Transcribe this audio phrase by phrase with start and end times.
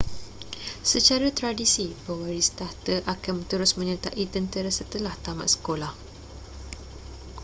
[0.91, 5.93] secara tradisi pewaris takhta akan terus menyertai tentera setelah tamat sekoloah